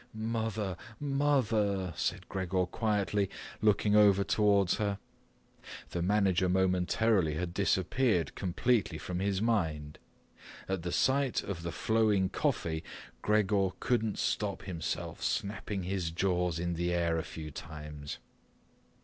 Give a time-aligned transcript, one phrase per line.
[0.15, 3.25] "Mother, mother," said Gregor quietly,
[3.59, 4.97] and looked over towards her.
[5.91, 9.99] The manager momentarily had disappeared completely from his mind.
[10.67, 12.83] At the sight of the flowing coffee
[13.21, 18.17] Gregor couldn't stop himself snapping his jaws in the air a few times